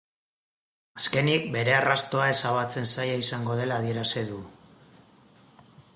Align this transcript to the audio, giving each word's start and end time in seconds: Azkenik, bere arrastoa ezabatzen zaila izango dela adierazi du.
Azkenik, 1.01 1.45
bere 1.55 1.75
arrastoa 1.81 2.31
ezabatzen 2.37 2.89
zaila 2.95 3.19
izango 3.27 3.61
dela 3.63 3.81
adierazi 3.83 4.25
du. 4.31 4.43